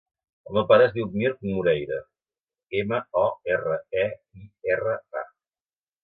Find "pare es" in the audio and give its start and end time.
0.69-0.93